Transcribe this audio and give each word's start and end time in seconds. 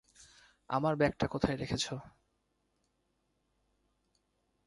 আমার 0.69 0.93
ব্যাগটা 0.95 1.25
কোথায় 1.27 1.57
রেখেছো? 1.57 1.93